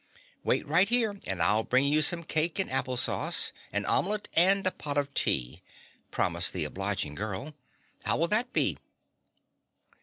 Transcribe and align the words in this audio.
"Wait 0.43 0.65
right 0.67 0.89
here 0.89 1.19
and 1.27 1.43
I'll 1.43 1.63
bring 1.63 1.85
you 1.85 2.01
some 2.01 2.23
cake 2.23 2.57
and 2.57 2.71
apple 2.71 2.97
sauce, 2.97 3.51
an 3.71 3.85
omelette 3.85 4.29
and 4.33 4.65
a 4.65 4.71
pot 4.71 4.97
of 4.97 5.13
tea," 5.13 5.61
promised 6.09 6.53
the 6.53 6.65
obliging 6.65 7.13
girl. 7.13 7.53
"How 8.05 8.17
will 8.17 8.27
that 8.29 8.51
be?" 8.51 8.79